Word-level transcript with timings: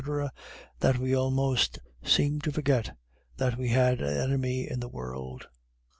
that 0.79 0.97
we 0.97 1.15
almost 1.15 1.77
seemed 2.03 2.43
to 2.43 2.51
forget 2.51 2.97
that 3.37 3.55
we 3.55 3.69
had 3.69 4.01
an 4.01 4.17
enemy 4.17 4.67
in 4.67 4.79
the 4.79 4.87
world. 4.89 5.47